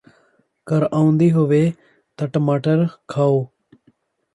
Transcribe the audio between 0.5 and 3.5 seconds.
ਖੰਘ ਆਉਂਦੀ ਹੋਵੇ ਤਾਂ ਟਮਾਟਰ ਖਾਓ